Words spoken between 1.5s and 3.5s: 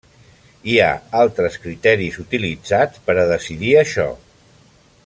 criteris utilitzats per a